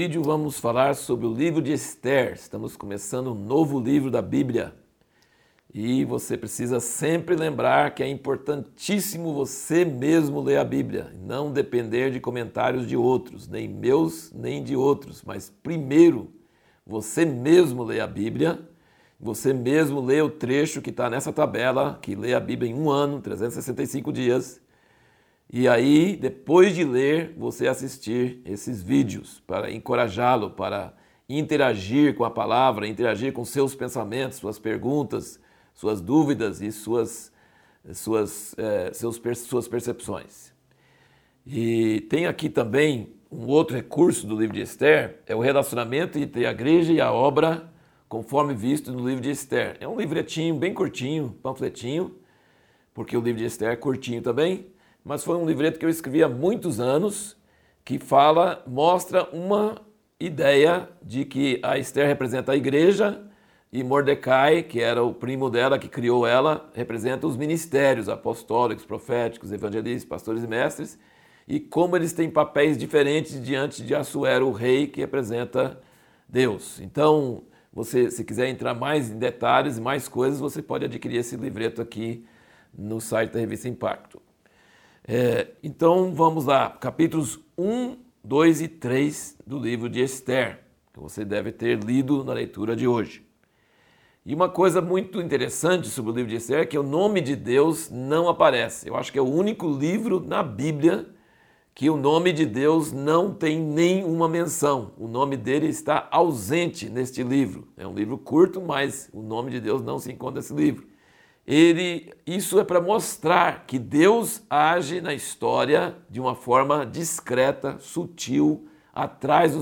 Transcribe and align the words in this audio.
vídeo 0.00 0.22
vamos 0.22 0.58
falar 0.58 0.94
sobre 0.94 1.26
o 1.26 1.34
livro 1.34 1.60
de 1.60 1.74
Esther. 1.74 2.32
Estamos 2.32 2.74
começando 2.74 3.32
um 3.32 3.34
novo 3.34 3.78
livro 3.78 4.10
da 4.10 4.22
Bíblia. 4.22 4.72
E 5.74 6.06
você 6.06 6.38
precisa 6.38 6.80
sempre 6.80 7.36
lembrar 7.36 7.94
que 7.94 8.02
é 8.02 8.08
importantíssimo 8.08 9.34
você 9.34 9.84
mesmo 9.84 10.40
ler 10.40 10.56
a 10.56 10.64
Bíblia, 10.64 11.14
não 11.20 11.52
depender 11.52 12.10
de 12.10 12.18
comentários 12.18 12.86
de 12.86 12.96
outros, 12.96 13.46
nem 13.46 13.68
meus, 13.68 14.32
nem 14.32 14.64
de 14.64 14.74
outros, 14.74 15.22
mas 15.22 15.52
primeiro 15.62 16.32
você 16.86 17.26
mesmo 17.26 17.84
lê 17.84 18.00
a 18.00 18.06
Bíblia, 18.06 18.58
você 19.20 19.52
mesmo 19.52 20.00
lê 20.00 20.22
o 20.22 20.30
trecho 20.30 20.80
que 20.80 20.88
está 20.88 21.10
nessa 21.10 21.30
tabela, 21.30 21.98
que 22.00 22.14
lê 22.14 22.32
a 22.32 22.40
Bíblia 22.40 22.70
em 22.70 22.74
um 22.74 22.88
ano, 22.88 23.20
365 23.20 24.10
dias, 24.14 24.62
e 25.52 25.66
aí, 25.66 26.16
depois 26.16 26.76
de 26.76 26.84
ler, 26.84 27.34
você 27.36 27.66
assistir 27.66 28.40
esses 28.44 28.80
vídeos 28.80 29.42
para 29.48 29.68
encorajá-lo, 29.70 30.50
para 30.50 30.94
interagir 31.28 32.14
com 32.14 32.24
a 32.24 32.30
palavra, 32.30 32.86
interagir 32.86 33.32
com 33.32 33.44
seus 33.44 33.74
pensamentos, 33.74 34.38
suas 34.38 34.60
perguntas, 34.60 35.40
suas 35.74 36.00
dúvidas 36.00 36.60
e 36.60 36.70
suas, 36.70 37.32
suas, 37.92 38.54
é, 38.58 38.92
seus, 38.92 39.20
suas 39.38 39.66
percepções. 39.66 40.52
E 41.44 42.02
tem 42.02 42.26
aqui 42.26 42.48
também 42.48 43.14
um 43.30 43.46
outro 43.46 43.74
recurso 43.74 44.28
do 44.28 44.38
livro 44.38 44.54
de 44.54 44.62
Esther, 44.62 45.20
é 45.26 45.34
o 45.34 45.40
relacionamento 45.40 46.16
entre 46.16 46.46
a 46.46 46.52
igreja 46.52 46.92
e 46.92 47.00
a 47.00 47.12
obra, 47.12 47.72
conforme 48.08 48.54
visto 48.54 48.92
no 48.92 49.08
livro 49.08 49.22
de 49.22 49.30
Esther. 49.30 49.76
É 49.80 49.88
um 49.88 49.98
livretinho 49.98 50.54
bem 50.54 50.72
curtinho, 50.72 51.36
panfletinho, 51.42 52.14
porque 52.94 53.16
o 53.16 53.20
livro 53.20 53.38
de 53.38 53.46
Esther 53.46 53.70
é 53.70 53.76
curtinho 53.76 54.22
também, 54.22 54.66
mas 55.04 55.24
foi 55.24 55.36
um 55.36 55.46
livreto 55.46 55.78
que 55.78 55.84
eu 55.84 55.90
escrevi 55.90 56.22
há 56.22 56.28
muitos 56.28 56.80
anos, 56.80 57.36
que 57.84 57.98
fala, 57.98 58.62
mostra 58.66 59.28
uma 59.32 59.80
ideia 60.18 60.88
de 61.02 61.24
que 61.24 61.58
a 61.62 61.78
Esther 61.78 62.06
representa 62.06 62.52
a 62.52 62.56
igreja 62.56 63.22
e 63.72 63.82
Mordecai, 63.82 64.62
que 64.62 64.80
era 64.80 65.02
o 65.02 65.14
primo 65.14 65.48
dela, 65.48 65.78
que 65.78 65.88
criou 65.88 66.26
ela, 66.26 66.68
representa 66.74 67.26
os 67.26 67.36
ministérios 67.36 68.08
apostólicos, 68.08 68.84
proféticos, 68.84 69.52
evangelistas, 69.52 70.04
pastores 70.04 70.42
e 70.42 70.46
mestres, 70.46 70.98
e 71.46 71.58
como 71.58 71.96
eles 71.96 72.12
têm 72.12 72.30
papéis 72.30 72.76
diferentes 72.76 73.42
diante 73.42 73.82
de 73.82 73.94
Assuero, 73.94 74.48
o 74.48 74.52
rei, 74.52 74.86
que 74.86 75.00
representa 75.00 75.80
Deus. 76.28 76.80
Então, 76.80 77.44
você, 77.72 78.10
se 78.10 78.24
quiser 78.24 78.48
entrar 78.48 78.74
mais 78.74 79.10
em 79.10 79.18
detalhes 79.18 79.78
mais 79.78 80.08
coisas, 80.08 80.40
você 80.40 80.60
pode 80.60 80.84
adquirir 80.84 81.18
esse 81.18 81.36
livreto 81.36 81.80
aqui 81.80 82.24
no 82.76 83.00
site 83.00 83.32
da 83.32 83.40
Revista 83.40 83.68
Impacto. 83.68 84.20
É, 85.12 85.48
então, 85.60 86.14
vamos 86.14 86.44
lá, 86.44 86.70
capítulos 86.70 87.40
1, 87.58 87.96
2 88.22 88.62
e 88.62 88.68
3 88.68 89.38
do 89.44 89.58
livro 89.58 89.88
de 89.88 90.00
Esther, 90.00 90.60
que 90.92 91.00
você 91.00 91.24
deve 91.24 91.50
ter 91.50 91.82
lido 91.82 92.22
na 92.22 92.32
leitura 92.32 92.76
de 92.76 92.86
hoje. 92.86 93.26
E 94.24 94.32
uma 94.32 94.48
coisa 94.48 94.80
muito 94.80 95.20
interessante 95.20 95.88
sobre 95.88 96.12
o 96.12 96.14
livro 96.14 96.30
de 96.30 96.36
Esther 96.36 96.60
é 96.60 96.64
que 96.64 96.78
o 96.78 96.84
nome 96.84 97.20
de 97.20 97.34
Deus 97.34 97.90
não 97.90 98.28
aparece. 98.28 98.88
Eu 98.88 98.94
acho 98.94 99.10
que 99.10 99.18
é 99.18 99.22
o 99.22 99.28
único 99.28 99.68
livro 99.68 100.20
na 100.20 100.44
Bíblia 100.44 101.08
que 101.74 101.90
o 101.90 101.96
nome 101.96 102.32
de 102.32 102.46
Deus 102.46 102.92
não 102.92 103.34
tem 103.34 103.58
nenhuma 103.58 104.28
menção. 104.28 104.92
O 104.96 105.08
nome 105.08 105.36
dele 105.36 105.66
está 105.66 106.06
ausente 106.12 106.88
neste 106.88 107.24
livro. 107.24 107.66
É 107.76 107.84
um 107.84 107.94
livro 107.94 108.16
curto, 108.16 108.60
mas 108.60 109.10
o 109.12 109.22
nome 109.22 109.50
de 109.50 109.60
Deus 109.60 109.82
não 109.82 109.98
se 109.98 110.12
encontra 110.12 110.36
nesse 110.36 110.54
livro. 110.54 110.89
Ele, 111.50 112.12
isso 112.24 112.60
é 112.60 112.64
para 112.64 112.80
mostrar 112.80 113.64
que 113.66 113.76
Deus 113.76 114.40
age 114.48 115.00
na 115.00 115.12
história 115.12 115.96
de 116.08 116.20
uma 116.20 116.36
forma 116.36 116.86
discreta, 116.86 117.76
sutil, 117.80 118.68
atrás 118.94 119.52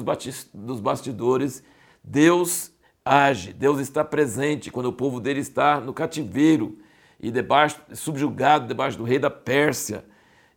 dos 0.52 0.80
bastidores. 0.80 1.62
Deus 2.04 2.70
age, 3.02 3.54
Deus 3.54 3.80
está 3.80 4.04
presente 4.04 4.70
quando 4.70 4.90
o 4.90 4.92
povo 4.92 5.18
dele 5.18 5.40
está 5.40 5.80
no 5.80 5.94
cativeiro 5.94 6.78
e 7.18 7.30
debaixo, 7.30 7.80
subjugado 7.94 8.68
debaixo 8.68 8.98
do 8.98 9.04
rei 9.04 9.18
da 9.18 9.30
Pérsia. 9.30 10.04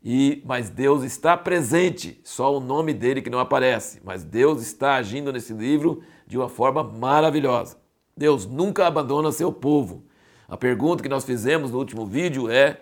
E, 0.03 0.44
mas 0.46 0.70
Deus 0.70 1.02
está 1.02 1.38
presente, 1.38 2.20
só 2.25 2.58
o 2.58 2.59
nome 2.59 2.94
dele 2.94 3.22
que 3.22 3.30
não 3.30 3.40
aparece. 3.40 4.02
Mas 4.03 4.25
Deus 4.25 4.62
está 4.62 4.96
agindo 4.96 5.31
nesse 5.31 5.53
livro 5.53 6.03
de 6.28 6.38
uma 6.38 6.50
forma 6.50 6.84
maravilhosa. 6.84 7.78
Deus 8.18 8.46
nunca 8.46 8.86
abandona 8.86 9.31
seu 9.31 9.50
povo. 9.53 10.10
A 10.51 10.57
pergunta 10.57 11.01
que 11.01 11.07
nós 11.07 11.23
fizemos 11.23 11.72
no 11.72 11.78
último 11.78 12.06
vídeo 12.06 12.51
é 12.51 12.81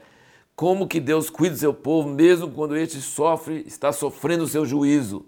como 0.56 0.88
que 0.88 1.00
Deus 1.00 1.30
cuida 1.30 1.54
do 1.54 1.60
seu 1.60 1.72
povo 1.72 2.10
mesmo 2.10 2.50
quando 2.50 2.76
este 2.76 3.00
sofre, 3.00 3.64
está 3.68 3.92
sofrendo 3.92 4.44
o 4.44 4.48
seu 4.48 4.66
juízo. 4.66 5.24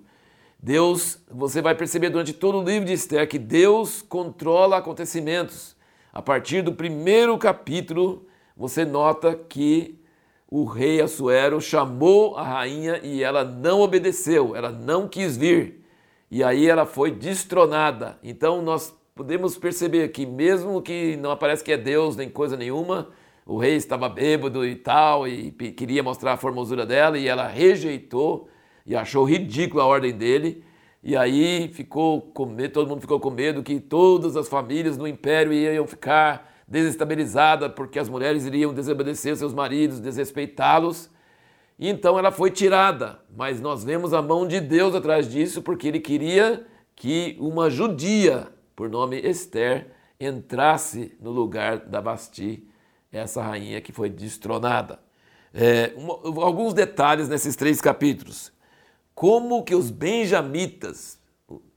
Deus, 0.58 1.20
você 1.30 1.62
vai 1.62 1.76
perceber 1.76 2.10
durante 2.10 2.34
todo 2.34 2.58
o 2.58 2.64
livro 2.64 2.88
de 2.88 2.94
Esther 2.94 3.30
que 3.30 3.38
Deus 3.38 4.02
controla 4.02 4.78
acontecimentos. 4.78 5.76
A 6.12 6.20
partir 6.20 6.64
do 6.64 6.74
primeiro 6.74 7.38
capítulo, 7.38 8.26
você 8.58 8.86
nota 8.86 9.36
que 9.36 10.02
o 10.50 10.66
rei 10.66 11.00
Assuero 11.00 11.62
chamou 11.62 12.36
a 12.38 12.44
rainha 12.44 13.00
e 13.04 13.22
ela 13.22 13.44
não 13.44 13.82
obedeceu, 13.82 14.56
ela 14.56 14.72
não 14.72 15.08
quis 15.08 15.38
vir. 15.38 15.86
E 16.32 16.44
aí 16.44 16.68
ela 16.68 16.88
foi 16.88 17.12
destronada. 17.12 18.18
Então 18.24 18.64
nós 18.64 18.96
podemos 19.22 19.56
perceber 19.56 20.08
que 20.08 20.26
mesmo 20.26 20.82
que 20.82 21.16
não 21.18 21.30
aparece 21.30 21.64
que 21.64 21.72
é 21.72 21.78
Deus 21.78 22.16
nem 22.16 22.28
coisa 22.28 22.58
nenhuma, 22.58 23.10
o 23.46 23.60
rei 23.60 23.76
estava 23.76 24.10
bêbado 24.10 24.66
e 24.66 24.76
tal 24.76 25.28
e 25.28 25.52
queria 25.52 26.02
mostrar 26.02 26.34
a 26.34 26.38
formosura 26.38 26.88
dela 26.88 27.20
e 27.20 27.28
ela 27.28 27.48
rejeitou 27.48 28.50
e 28.84 28.96
achou 28.96 29.24
ridícula 29.24 29.84
a 29.84 29.86
ordem 29.86 30.12
dele. 30.12 30.64
E 31.04 31.16
aí 31.16 31.70
ficou 31.72 32.20
com 32.20 32.48
medo, 32.48 32.74
todo 32.74 32.90
mundo 32.90 33.02
ficou 33.02 33.20
com 33.20 33.30
medo 33.30 33.62
que 33.62 33.80
todas 33.80 34.36
as 34.36 34.50
famílias 34.50 34.98
no 34.98 35.08
império 35.08 35.54
iam 35.54 35.86
ficar 35.86 36.52
desestabilizadas 36.68 37.74
porque 37.76 38.00
as 38.00 38.10
mulheres 38.10 38.44
iriam 38.48 38.74
desobedecer 38.74 39.38
seus 39.38 39.54
maridos, 39.54 40.00
desrespeitá-los. 40.00 41.12
Então 41.80 42.18
ela 42.18 42.32
foi 42.32 42.50
tirada, 42.50 43.20
mas 43.38 43.62
nós 43.62 43.84
vemos 43.84 44.16
a 44.16 44.22
mão 44.22 44.48
de 44.48 44.60
Deus 44.60 44.96
atrás 44.96 45.30
disso 45.30 45.62
porque 45.62 45.88
ele 45.88 46.00
queria 46.00 46.66
que 46.96 47.38
uma 47.40 47.70
judia, 47.70 48.48
por 48.82 48.90
nome 48.90 49.20
Esther, 49.20 49.92
entrasse 50.20 51.16
no 51.22 51.30
lugar 51.30 51.78
da 51.78 52.02
Basti, 52.02 52.68
essa 53.12 53.40
rainha 53.40 53.80
que 53.80 53.92
foi 53.92 54.10
destronada. 54.10 54.98
É, 55.54 55.94
alguns 56.42 56.74
detalhes 56.74 57.30
nesses 57.30 57.56
três 57.56 57.80
capítulos 57.80 58.52
como 59.14 59.64
que 59.64 59.76
os 59.76 59.92
benjamitas, 59.92 61.20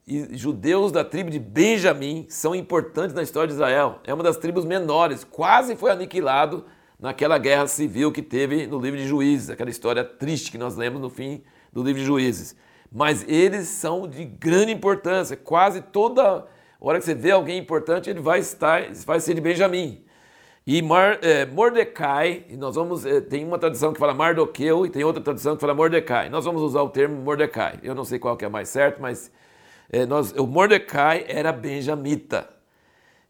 e 0.06 0.34
judeus 0.34 0.91
da 0.91 1.04
tribo 1.04 1.28
de 1.28 1.38
Benjamim, 1.38 2.25
são 2.31 2.54
importantes 2.54 3.15
na 3.15 3.22
história 3.22 3.48
de 3.48 3.53
Israel. 3.53 4.00
É 4.04 4.15
uma 4.15 4.25
das 4.25 4.38
tribos 4.38 4.65
menores, 4.65 5.25
quase 5.25 5.76
foi 5.76 5.91
aniquilado 5.91 6.65
naquela 6.98 7.36
guerra 7.36 7.66
civil 7.66 8.10
que 8.12 8.22
teve 8.22 8.66
no 8.66 8.78
livro 8.78 8.98
de 8.98 9.06
Juízes, 9.06 9.50
aquela 9.50 9.69
história 9.69 10.03
triste 10.03 10.50
que 10.50 10.56
nós 10.56 10.75
lemos 10.75 11.03
no 11.03 11.10
fim 11.10 11.42
do 11.71 11.82
livro 11.82 12.00
de 12.00 12.06
Juízes. 12.06 12.56
Mas 12.91 13.26
eles 13.28 13.69
são 13.69 14.09
de 14.09 14.25
grande 14.25 14.72
importância, 14.72 15.36
quase 15.36 15.82
toda 15.82 16.47
hora 16.80 16.98
que 16.98 17.04
você 17.04 17.14
vê 17.14 17.30
alguém 17.30 17.58
importante, 17.58 18.10
ele 18.10 18.20
vai 18.20 18.40
estar, 18.40 18.82
vai 19.06 19.20
ser 19.20 19.34
de 19.34 19.40
Benjamim. 19.40 20.04
E 20.66 20.80
Mar, 20.80 21.18
é, 21.22 21.44
Mordecai, 21.44 22.46
nós 22.52 22.74
vamos, 22.74 23.04
é, 23.04 23.20
tem 23.20 23.44
uma 23.44 23.58
tradução 23.58 23.92
que 23.92 23.98
fala 23.98 24.14
Mardoqueu 24.14 24.86
e 24.86 24.90
tem 24.90 25.04
outra 25.04 25.22
tradução 25.22 25.54
que 25.54 25.60
fala 25.60 25.74
Mordecai. 25.74 26.30
Nós 26.30 26.44
vamos 26.44 26.62
usar 26.62 26.82
o 26.82 26.88
termo 26.88 27.20
Mordecai. 27.20 27.78
Eu 27.82 27.94
não 27.94 28.04
sei 28.04 28.18
qual 28.18 28.36
que 28.36 28.46
é 28.46 28.48
mais 28.48 28.70
certo, 28.70 29.00
mas 29.02 29.30
é, 29.90 30.06
nós, 30.06 30.32
o 30.32 30.46
Mordecai 30.46 31.24
era 31.28 31.52
benjamita. 31.52 32.48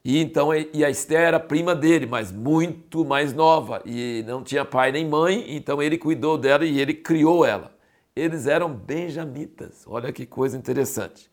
E 0.05 0.21
então 0.21 0.51
e 0.55 0.85
a 0.85 0.91
Esther 0.91 1.21
era 1.23 1.41
prima 1.41 1.75
dele, 1.75 2.07
mas 2.07 2.31
muito 2.31 3.05
mais 3.05 3.33
nova 3.33 3.83
e 3.87 4.23
não 4.27 4.45
tinha 4.45 4.65
pai 4.65 4.93
nem 4.93 5.09
mãe, 5.09 5.57
então 5.57 5.83
ele 5.83 5.97
cuidou 5.97 6.37
dela 6.37 6.65
e 6.65 6.79
ele 6.79 6.93
criou 6.93 7.45
ela. 7.45 7.75
Eles 8.15 8.47
eram 8.47 8.73
benjamitas. 8.73 9.85
Olha 9.87 10.13
que 10.13 10.27
coisa 10.27 10.57
interessante. 10.59 11.31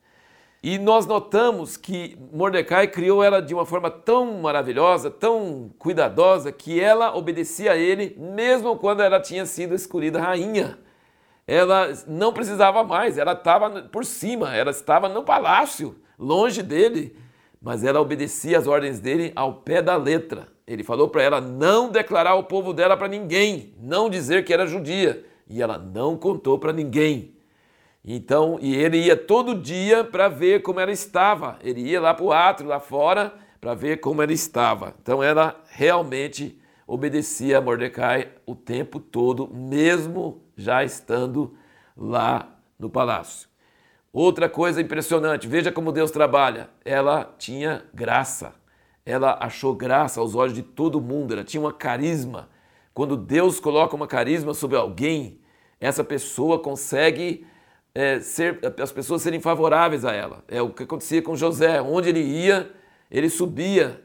E 0.64 0.78
nós 0.78 1.08
notamos 1.08 1.76
que 1.76 2.16
Mordecai 2.32 2.88
criou 2.88 3.24
ela 3.24 3.42
de 3.42 3.52
uma 3.52 3.66
forma 3.66 3.90
tão 3.90 4.42
maravilhosa, 4.42 5.10
tão 5.10 5.72
cuidadosa, 5.80 6.52
que 6.52 6.80
ela 6.80 7.16
obedecia 7.18 7.72
a 7.72 7.78
ele 7.78 8.16
mesmo 8.20 8.78
quando 8.78 9.02
ela 9.02 9.20
tinha 9.20 9.44
sido 9.48 9.74
escolhida 9.74 10.22
rainha. 10.22 10.78
Ela 11.48 11.92
não 12.06 12.32
precisava 12.32 12.84
mais, 12.84 13.18
ela 13.18 13.34
estava 13.34 13.82
por 13.84 14.06
cima, 14.06 14.56
ela 14.56 14.70
estava 14.70 15.10
no 15.10 15.24
palácio, 15.24 15.96
longe 16.18 16.62
dele, 16.62 17.18
mas 17.60 17.84
ela 17.84 18.00
obedecia 18.00 18.60
às 18.60 18.68
ordens 18.68 19.00
dele 19.00 19.32
ao 19.36 19.56
pé 19.56 19.82
da 19.82 19.98
letra. 19.98 20.48
Ele 20.68 20.84
falou 20.84 21.10
para 21.10 21.24
ela 21.24 21.42
não 21.42 21.90
declarar 21.90 22.36
o 22.36 22.44
povo 22.44 22.72
dela 22.72 22.96
para 22.96 23.08
ninguém, 23.08 23.74
não 23.80 24.12
dizer 24.12 24.46
que 24.46 24.54
era 24.54 24.68
judia, 24.68 25.26
e 25.50 25.60
ela 25.60 25.80
não 25.80 26.16
contou 26.16 26.60
para 26.60 26.72
ninguém. 26.72 27.36
Então, 28.04 28.58
e 28.60 28.76
ele 28.76 28.98
ia 28.98 29.16
todo 29.16 29.54
dia 29.54 30.04
para 30.04 30.28
ver 30.28 30.62
como 30.62 30.80
ela 30.80 30.92
estava. 30.92 31.60
Ele 31.62 31.82
ia 31.82 32.02
lá 32.02 32.14
para 32.14 32.26
o 32.26 32.32
átrio, 32.32 32.70
lá 32.70 32.80
fora, 32.80 33.34
para 33.60 33.76
ver 33.76 34.00
como 34.00 34.22
ela 34.22 34.34
estava. 34.34 34.96
Então, 35.02 35.22
ela 35.22 35.62
realmente 35.70 36.60
obedecia 36.88 37.60
a 37.60 37.62
Mordecai 37.62 38.30
o 38.46 38.56
tempo 38.56 39.00
todo, 39.00 39.48
mesmo 39.54 40.42
já 40.58 40.84
estando 40.84 41.56
lá 41.96 42.58
no 42.78 42.90
palácio. 42.90 43.48
Outra 44.12 44.50
coisa 44.50 44.82
impressionante, 44.82 45.48
veja 45.48 45.72
como 45.72 45.92
Deus 45.92 46.12
trabalha. 46.12 46.70
Ela 46.84 47.34
tinha 47.38 47.86
graça. 47.94 48.54
Ela 49.06 49.38
achou 49.40 49.74
graça 49.74 50.20
aos 50.20 50.36
olhos 50.36 50.54
de 50.54 50.62
todo 50.62 51.00
mundo, 51.00 51.34
ela 51.34 51.44
tinha 51.44 51.62
uma 51.62 51.72
carisma. 51.72 52.50
Quando 52.94 53.16
Deus 53.16 53.60
coloca 53.60 53.96
uma 53.96 54.08
carisma 54.08 54.54
sobre 54.54 54.76
alguém, 54.76 55.40
essa 55.80 56.04
pessoa 56.04 56.60
consegue 56.60 57.46
é, 57.94 58.20
ser, 58.20 58.60
as 58.80 58.92
pessoas 58.92 59.22
serem 59.22 59.40
favoráveis 59.40 60.06
a 60.06 60.14
ela. 60.14 60.44
É 60.48 60.62
o 60.62 60.70
que 60.70 60.84
acontecia 60.84 61.22
com 61.22 61.36
José. 61.36 61.82
Onde 61.82 62.10
ele 62.10 62.22
ia, 62.22 62.72
ele 63.10 63.30
subia, 63.30 64.02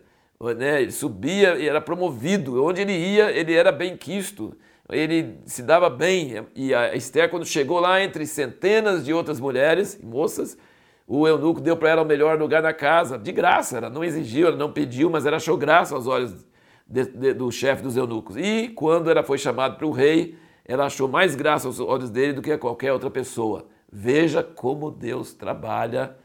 né? 0.56 0.83
ele 0.83 0.93
subia 0.93 1.56
e 1.56 1.69
era 1.69 1.81
promovido. 1.81 2.65
Onde 2.65 2.81
ele 2.81 2.93
ia, 2.93 3.31
ele 3.31 3.55
era 3.55 3.71
bem 3.71 3.97
quisto 3.97 4.56
ele 4.91 5.41
se 5.44 5.62
dava 5.62 5.91
bem. 5.91 6.47
E 6.55 6.75
a 6.75 6.94
Esther, 6.94 7.29
quando 7.29 7.44
chegou 7.44 7.81
lá 7.81 8.03
entre 8.03 8.27
centenas 8.27 9.05
de 9.05 9.12
outras 9.12 9.41
mulheres 9.41 9.99
e 10.00 10.06
moças, 10.06 10.56
o 11.06 11.27
eunuco 11.27 11.61
deu 11.61 11.77
para 11.77 11.91
ela 11.91 12.03
o 12.03 12.06
melhor 12.06 12.38
lugar 12.38 12.62
na 12.62 12.73
casa, 12.73 13.19
de 13.19 13.33
graça. 13.33 13.79
Ela 13.79 13.91
não 13.91 14.05
exigiu, 14.05 14.49
ela 14.49 14.56
não 14.56 14.73
pediu, 14.73 15.11
mas 15.11 15.27
ela 15.27 15.37
achou 15.37 15.56
graça 15.56 15.94
aos 15.94 16.06
olhos 16.06 16.47
de, 16.87 17.05
de, 17.05 17.35
do 17.35 17.50
chefe 17.50 17.83
dos 17.83 17.97
eunucos. 17.97 18.37
E 18.37 18.69
quando 18.69 19.11
ela 19.11 19.23
foi 19.23 19.38
chamada 19.38 19.75
para 19.75 19.87
o 19.87 19.91
rei, 19.91 20.37
ela 20.65 20.87
achou 20.87 21.09
mais 21.09 21.35
graça 21.35 21.67
aos 21.67 21.81
olhos 21.81 22.11
dele 22.11 22.33
do 22.33 22.43
que 22.43 22.53
a 22.53 22.59
qualquer 22.59 22.93
outra 22.93 23.11
pessoa. 23.11 23.67
Veja 23.99 24.43
como 24.43 24.91
Deus 24.91 25.33
trabalha 25.33 26.19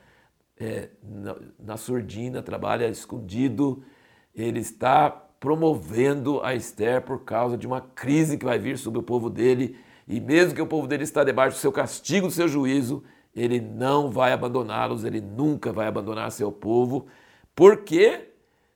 é, 0.60 0.90
na, 1.02 1.38
na 1.58 1.78
surdina, 1.78 2.44
trabalha 2.44 2.90
escondido. 2.90 3.82
Ele 4.36 4.60
está 4.60 5.10
promovendo 5.10 6.42
a 6.44 6.54
Esther 6.54 7.02
por 7.02 7.24
causa 7.24 7.58
de 7.58 7.66
uma 7.66 7.80
crise 7.80 8.38
que 8.38 8.44
vai 8.44 8.60
vir 8.60 8.78
sobre 8.78 9.00
o 9.00 9.04
povo 9.04 9.30
dele. 9.30 9.78
E 10.06 10.20
mesmo 10.20 10.54
que 10.54 10.62
o 10.62 10.68
povo 10.68 10.86
dele 10.86 11.06
está 11.06 11.24
debaixo 11.24 11.56
do 11.56 11.62
seu 11.62 11.72
castigo, 11.72 12.28
do 12.28 12.34
seu 12.34 12.46
juízo, 12.46 13.06
ele 13.34 13.62
não 13.62 14.12
vai 14.12 14.34
abandoná-los, 14.34 15.06
ele 15.06 15.22
nunca 15.22 15.72
vai 15.72 15.88
abandonar 15.88 16.30
seu 16.30 16.52
povo. 16.52 17.08
Por 17.56 17.84
quê? 17.84 18.34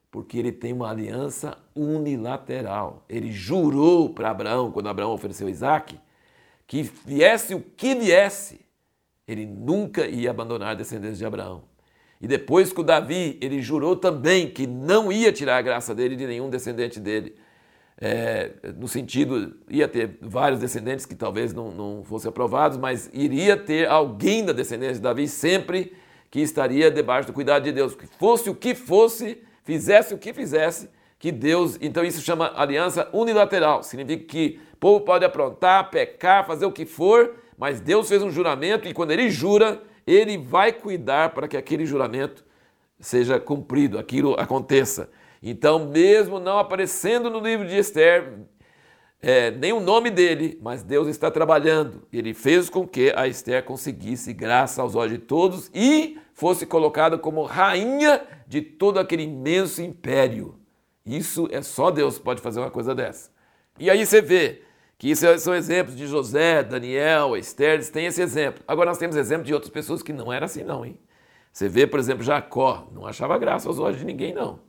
Porque 0.09 0.37
ele 0.37 0.53
tem 0.53 0.71
uma 0.71 0.89
aliança 0.89 1.57
unilateral. 1.75 3.03
Ele 3.09 3.29
jurou 3.29 4.09
para 4.11 4.31
Abraão, 4.31 4.71
quando 4.71 4.87
Abraão 4.87 5.11
ofereceu 5.11 5.49
Isaac, 5.49 5.99
que 6.65 6.81
viesse 6.81 7.53
o 7.53 7.59
que 7.59 7.93
viesse, 7.93 8.64
ele 9.27 9.45
nunca 9.45 10.05
ia 10.07 10.29
abandonar 10.29 10.71
a 10.71 10.75
descendência 10.75 11.17
de 11.17 11.25
Abraão. 11.25 11.63
E 12.21 12.27
depois 12.27 12.71
com 12.71 12.83
Davi, 12.83 13.37
ele 13.41 13.61
jurou 13.61 13.95
também 13.95 14.49
que 14.49 14.65
não 14.65 15.11
ia 15.11 15.31
tirar 15.31 15.57
a 15.57 15.61
graça 15.61 15.93
dele 15.93 16.15
de 16.15 16.25
nenhum 16.25 16.49
descendente 16.49 16.99
dele. 16.99 17.35
É, 17.97 18.51
no 18.77 18.87
sentido, 18.87 19.55
ia 19.69 19.87
ter 19.87 20.17
vários 20.21 20.59
descendentes 20.59 21.05
que 21.05 21.15
talvez 21.15 21.53
não, 21.53 21.71
não 21.71 22.03
fossem 22.03 22.29
aprovados, 22.29 22.77
mas 22.77 23.09
iria 23.13 23.55
ter 23.55 23.87
alguém 23.87 24.45
da 24.45 24.53
descendência 24.53 24.95
de 24.95 25.01
Davi 25.01 25.27
sempre 25.27 25.93
que 26.29 26.39
estaria 26.41 26.91
debaixo 26.91 27.27
do 27.27 27.33
cuidado 27.33 27.63
de 27.63 27.71
Deus. 27.71 27.95
Que 27.95 28.07
fosse 28.07 28.49
o 28.49 28.55
que 28.55 28.75
fosse, 28.75 29.41
fizesse 29.63 30.13
o 30.13 30.17
que 30.17 30.33
fizesse, 30.33 30.89
que 31.17 31.31
Deus. 31.31 31.77
Então 31.81 32.03
isso 32.03 32.21
chama 32.21 32.51
aliança 32.55 33.09
unilateral. 33.13 33.83
Significa 33.83 34.25
que 34.25 34.59
o 34.73 34.77
povo 34.77 35.05
pode 35.05 35.23
aprontar, 35.23 35.89
pecar, 35.89 36.45
fazer 36.45 36.65
o 36.65 36.71
que 36.71 36.85
for, 36.85 37.35
mas 37.57 37.79
Deus 37.79 38.07
fez 38.07 38.21
um 38.21 38.31
juramento 38.31 38.87
e 38.87 38.93
quando 38.93 39.11
ele 39.11 39.29
jura, 39.29 39.81
ele 40.05 40.37
vai 40.37 40.71
cuidar 40.71 41.33
para 41.33 41.47
que 41.47 41.57
aquele 41.57 41.85
juramento 41.85 42.45
seja 42.99 43.39
cumprido, 43.39 43.97
aquilo 43.97 44.35
aconteça. 44.39 45.09
Então, 45.41 45.87
mesmo 45.87 46.39
não 46.39 46.57
aparecendo 46.57 47.29
no 47.29 47.39
livro 47.39 47.67
de 47.67 47.77
Esther, 47.77 48.39
é, 49.21 49.51
nem 49.51 49.73
o 49.73 49.79
nome 49.79 50.09
dele, 50.09 50.59
mas 50.61 50.83
Deus 50.83 51.07
está 51.07 51.31
trabalhando. 51.31 52.03
Ele 52.11 52.33
fez 52.33 52.69
com 52.69 52.87
que 52.87 53.13
a 53.15 53.27
Esther 53.27 53.63
conseguisse 53.63 54.33
graça 54.33 54.81
aos 54.81 54.95
olhos 54.95 55.13
de 55.13 55.19
todos 55.19 55.71
e 55.73 56.19
fosse 56.33 56.65
colocada 56.65 57.17
como 57.17 57.43
rainha 57.43 58.21
de 58.47 58.61
todo 58.61 58.99
aquele 58.99 59.23
imenso 59.23 59.81
império. 59.81 60.59
Isso 61.05 61.47
é 61.51 61.61
só 61.61 61.91
Deus 61.91 62.19
pode 62.19 62.41
fazer 62.41 62.59
uma 62.59 62.71
coisa 62.71 62.93
dessa. 62.93 63.31
E 63.79 63.89
aí 63.89 64.05
você 64.05 64.21
vê 64.21 64.61
que 64.97 65.09
isso 65.09 65.25
são 65.39 65.53
exemplos 65.53 65.95
de 65.95 66.07
José, 66.07 66.63
Daniel, 66.63 67.35
Esther, 67.35 67.73
eles 67.73 67.89
têm 67.89 68.05
esse 68.05 68.21
exemplo. 68.21 68.63
Agora 68.67 68.89
nós 68.89 68.97
temos 68.97 69.15
exemplo 69.15 69.45
de 69.45 69.53
outras 69.53 69.71
pessoas 69.71 70.01
que 70.01 70.13
não 70.13 70.31
era 70.31 70.45
assim 70.45 70.63
não, 70.63 70.85
hein? 70.85 70.97
Você 71.51 71.69
vê, 71.69 71.87
por 71.87 71.99
exemplo, 71.99 72.23
Jacó, 72.23 72.87
não 72.91 73.05
achava 73.05 73.37
graça 73.37 73.67
aos 73.67 73.79
olhos 73.79 73.99
de 73.99 74.05
ninguém 74.05 74.33
não. 74.33 74.59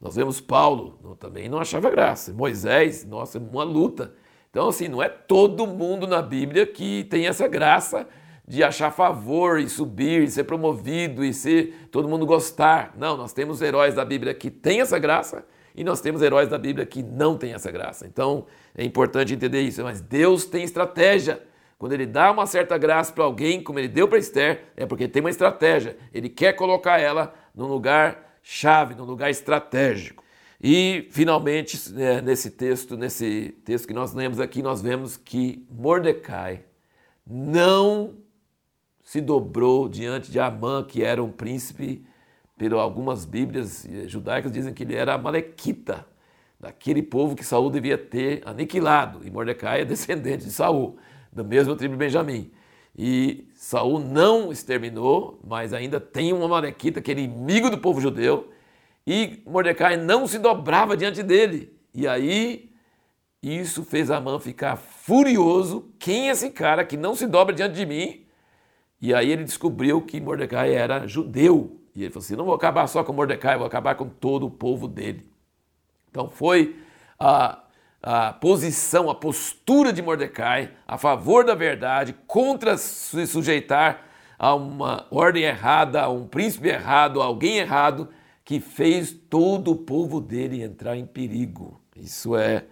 Nós 0.00 0.16
vemos 0.16 0.40
Paulo, 0.40 0.98
não, 1.02 1.14
também 1.14 1.48
não 1.48 1.58
achava 1.58 1.90
graça. 1.90 2.32
Moisés, 2.32 3.04
nossa, 3.04 3.38
uma 3.38 3.64
luta. 3.64 4.14
Então 4.50 4.68
assim, 4.68 4.88
não 4.88 5.02
é 5.02 5.08
todo 5.08 5.66
mundo 5.66 6.06
na 6.06 6.22
Bíblia 6.22 6.66
que 6.66 7.04
tem 7.04 7.26
essa 7.26 7.46
graça 7.46 8.08
de 8.46 8.64
achar 8.64 8.90
favor 8.90 9.60
e 9.60 9.68
subir, 9.68 10.24
e 10.24 10.30
ser 10.30 10.42
promovido 10.42 11.24
e 11.24 11.32
ser 11.32 11.88
todo 11.92 12.08
mundo 12.08 12.26
gostar. 12.26 12.92
Não, 12.96 13.16
nós 13.16 13.32
temos 13.32 13.62
heróis 13.62 13.94
da 13.94 14.04
Bíblia 14.04 14.34
que 14.34 14.50
têm 14.50 14.80
essa 14.80 14.98
graça 14.98 15.46
e 15.74 15.84
nós 15.84 16.00
temos 16.00 16.22
heróis 16.22 16.48
da 16.48 16.58
Bíblia 16.58 16.84
que 16.84 17.02
não 17.02 17.36
têm 17.36 17.52
essa 17.52 17.70
graça. 17.70 18.06
Então 18.06 18.46
é 18.74 18.84
importante 18.84 19.34
entender 19.34 19.60
isso. 19.62 19.82
Mas 19.82 20.00
Deus 20.00 20.44
tem 20.44 20.64
estratégia. 20.64 21.42
Quando 21.78 21.92
ele 21.92 22.06
dá 22.06 22.30
uma 22.30 22.46
certa 22.46 22.76
graça 22.76 23.12
para 23.12 23.24
alguém, 23.24 23.62
como 23.62 23.78
ele 23.78 23.88
deu 23.88 24.06
para 24.06 24.18
Esther, 24.18 24.64
é 24.76 24.84
porque 24.84 25.08
tem 25.08 25.20
uma 25.20 25.30
estratégia. 25.30 25.96
Ele 26.12 26.28
quer 26.28 26.52
colocar 26.52 26.98
ela 26.98 27.34
num 27.54 27.66
lugar 27.66 28.38
chave, 28.42 28.94
num 28.94 29.04
lugar 29.04 29.30
estratégico. 29.30 30.22
E, 30.62 31.08
finalmente, 31.10 31.78
é, 31.96 32.20
nesse 32.20 32.50
texto, 32.50 32.96
nesse 32.96 33.54
texto 33.64 33.88
que 33.88 33.94
nós 33.94 34.12
lemos 34.12 34.38
aqui, 34.38 34.60
nós 34.60 34.82
vemos 34.82 35.16
que 35.16 35.66
Mordecai 35.70 36.64
não 37.26 38.16
se 39.02 39.20
dobrou 39.20 39.88
diante 39.88 40.30
de 40.30 40.38
Amã, 40.38 40.84
que 40.84 41.02
era 41.02 41.22
um 41.22 41.32
príncipe 41.32 42.04
pero 42.60 42.78
algumas 42.78 43.24
Bíblias 43.24 43.88
judaicas 44.06 44.52
dizem 44.52 44.74
que 44.74 44.82
ele 44.82 44.94
era 44.94 45.16
Malequita, 45.16 46.04
daquele 46.60 47.02
povo 47.02 47.34
que 47.34 47.42
Saul 47.42 47.70
devia 47.70 47.96
ter 47.96 48.42
aniquilado. 48.44 49.26
E 49.26 49.30
Mordecai 49.30 49.80
é 49.80 49.84
descendente 49.86 50.44
de 50.44 50.50
Saul, 50.50 50.98
da 51.32 51.42
mesma 51.42 51.74
tribo 51.74 51.94
de 51.94 51.98
Benjamim. 51.98 52.50
E 52.94 53.48
Saul 53.54 53.98
não 53.98 54.52
exterminou, 54.52 55.40
mas 55.42 55.72
ainda 55.72 55.98
tem 55.98 56.34
uma 56.34 56.46
Malequita, 56.46 57.00
que 57.00 57.10
é 57.10 57.14
inimigo 57.14 57.70
do 57.70 57.78
povo 57.78 57.98
judeu, 57.98 58.50
e 59.06 59.42
Mordecai 59.46 59.96
não 59.96 60.26
se 60.26 60.38
dobrava 60.38 60.94
diante 60.98 61.22
dele. 61.22 61.74
E 61.94 62.06
aí 62.06 62.70
isso 63.42 63.82
fez 63.86 64.10
Amã 64.10 64.38
ficar 64.38 64.76
furioso. 64.76 65.90
Quem 65.98 66.28
é 66.28 66.32
esse 66.32 66.50
cara 66.50 66.84
que 66.84 66.98
não 66.98 67.14
se 67.14 67.26
dobra 67.26 67.54
diante 67.54 67.74
de 67.74 67.86
mim? 67.86 68.26
E 69.00 69.14
aí 69.14 69.30
ele 69.30 69.44
descobriu 69.44 70.02
que 70.02 70.20
Mordecai 70.20 70.74
era 70.74 71.06
judeu. 71.06 71.79
E 71.94 72.02
ele 72.02 72.12
falou 72.12 72.24
assim: 72.24 72.36
não 72.36 72.44
vou 72.44 72.54
acabar 72.54 72.86
só 72.86 73.02
com 73.02 73.12
Mordecai, 73.12 73.56
vou 73.56 73.66
acabar 73.66 73.94
com 73.94 74.08
todo 74.08 74.46
o 74.46 74.50
povo 74.50 74.86
dele. 74.86 75.26
Então 76.10 76.28
foi 76.28 76.76
a, 77.18 77.64
a 78.02 78.32
posição, 78.32 79.10
a 79.10 79.14
postura 79.14 79.92
de 79.92 80.02
Mordecai 80.02 80.72
a 80.86 80.98
favor 80.98 81.44
da 81.44 81.54
verdade, 81.54 82.14
contra 82.26 82.76
se 82.76 83.26
sujeitar 83.26 84.04
a 84.38 84.54
uma 84.54 85.06
ordem 85.10 85.42
errada, 85.42 86.00
a 86.00 86.08
um 86.08 86.26
príncipe 86.26 86.68
errado, 86.68 87.20
a 87.20 87.26
alguém 87.26 87.58
errado, 87.58 88.08
que 88.42 88.58
fez 88.58 89.12
todo 89.12 89.70
o 89.70 89.76
povo 89.76 90.20
dele 90.20 90.62
entrar 90.62 90.96
em 90.96 91.04
perigo. 91.04 91.80
Isso 91.94 92.34
é, 92.34 92.64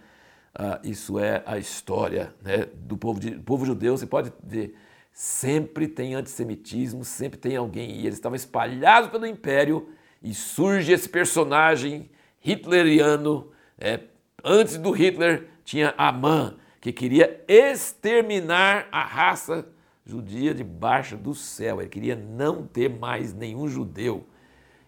uh, 0.59 0.81
isso 0.83 1.19
é 1.19 1.43
a 1.45 1.59
história 1.59 2.35
né, 2.43 2.67
do 2.75 2.97
povo, 2.97 3.21
de, 3.21 3.33
povo 3.33 3.67
judeu. 3.67 3.97
Você 3.97 4.07
pode 4.07 4.33
ver 4.43 4.75
sempre 5.19 5.89
tem 5.89 6.15
antissemitismo, 6.15 7.05
sempre 7.05 7.41
tem 7.41 7.57
alguém. 7.57 7.91
E 7.91 8.07
eles 8.07 8.15
estavam 8.15 8.37
espalhados 8.37 9.11
pelo 9.11 9.27
império 9.27 9.89
e 10.23 10.33
surge 10.33 10.93
esse 10.93 11.09
personagem 11.09 12.09
hitleriano. 12.45 13.51
É, 13.81 13.99
antes 14.45 14.77
do 14.77 14.93
Hitler 14.93 15.49
tinha 15.65 15.93
Amã, 15.99 16.55
que 16.81 16.93
queria 16.93 17.45
exterminar 17.49 18.87
a 18.93 19.03
raça 19.03 19.67
judia 20.07 20.55
debaixo 20.55 21.17
do 21.17 21.35
céu. 21.35 21.81
Ele 21.81 21.91
queria 21.91 22.15
não 22.15 22.65
ter 22.65 22.89
mais 22.89 23.35
nenhum 23.35 23.67
judeu. 23.67 24.25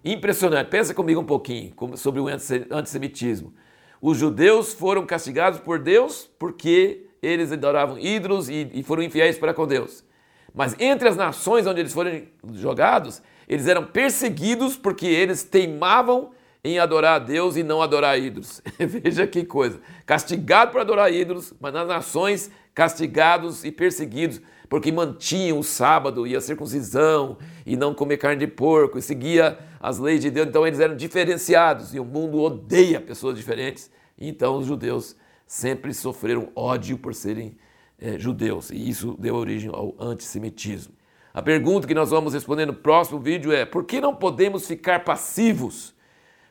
Impressionante. 0.04 0.68
Pensa 0.68 0.94
comigo 0.94 1.20
um 1.20 1.26
pouquinho 1.26 1.74
sobre 1.96 2.20
o 2.20 2.28
antissemitismo. 2.28 3.52
Os 4.00 4.16
judeus 4.16 4.74
foram 4.74 5.04
castigados 5.04 5.58
por 5.58 5.80
Deus 5.80 6.30
porque 6.38 7.06
eles 7.20 7.50
adoravam 7.50 7.98
ídolos 7.98 8.48
e 8.48 8.80
foram 8.84 9.02
infiéis 9.02 9.36
para 9.36 9.52
com 9.52 9.66
Deus. 9.66 10.08
Mas 10.54 10.74
entre 10.78 11.08
as 11.08 11.16
nações 11.16 11.66
onde 11.66 11.80
eles 11.80 11.92
foram 11.92 12.22
jogados, 12.54 13.22
eles 13.48 13.66
eram 13.66 13.84
perseguidos 13.84 14.76
porque 14.76 15.06
eles 15.06 15.42
teimavam 15.42 16.30
em 16.62 16.78
adorar 16.78 17.16
a 17.16 17.18
Deus 17.18 17.56
e 17.56 17.62
não 17.62 17.80
adorar 17.80 18.18
ídolos. 18.18 18.62
Veja 18.78 19.26
que 19.26 19.44
coisa. 19.44 19.80
Castigados 20.04 20.72
por 20.72 20.80
adorar 20.80 21.12
ídolos, 21.12 21.54
mas 21.60 21.72
nas 21.72 21.88
nações 21.88 22.50
castigados 22.74 23.64
e 23.64 23.72
perseguidos 23.72 24.40
porque 24.68 24.92
mantinham 24.92 25.58
o 25.58 25.64
sábado 25.64 26.26
e 26.28 26.36
a 26.36 26.40
circuncisão 26.40 27.36
e 27.66 27.76
não 27.76 27.92
comer 27.92 28.18
carne 28.18 28.38
de 28.38 28.46
porco 28.46 28.98
e 28.98 29.02
seguia 29.02 29.58
as 29.80 29.98
leis 29.98 30.20
de 30.20 30.30
Deus. 30.30 30.46
Então 30.46 30.64
eles 30.64 30.78
eram 30.78 30.94
diferenciados 30.94 31.92
e 31.92 31.98
o 31.98 32.04
mundo 32.04 32.40
odeia 32.40 33.00
pessoas 33.00 33.36
diferentes. 33.36 33.90
Então 34.16 34.58
os 34.58 34.66
judeus 34.66 35.16
sempre 35.44 35.92
sofreram 35.92 36.50
ódio 36.54 36.96
por 36.96 37.14
serem 37.14 37.56
é, 38.00 38.18
judeus, 38.18 38.70
e 38.70 38.88
isso 38.88 39.16
deu 39.18 39.34
origem 39.34 39.70
ao 39.72 39.94
antissemitismo. 40.00 40.94
A 41.32 41.40
pergunta 41.40 41.86
que 41.86 41.94
nós 41.94 42.10
vamos 42.10 42.34
responder 42.34 42.66
no 42.66 42.74
próximo 42.74 43.20
vídeo 43.20 43.52
é: 43.52 43.64
por 43.64 43.84
que 43.84 44.00
não 44.00 44.14
podemos 44.14 44.66
ficar 44.66 45.04
passivos, 45.04 45.94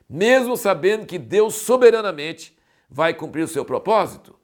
mesmo 0.09 0.55
sabendo 0.55 1.05
que 1.05 1.17
Deus 1.17 1.55
soberanamente 1.55 2.57
vai 2.89 3.13
cumprir 3.13 3.43
o 3.43 3.47
seu 3.47 3.65
propósito? 3.65 4.38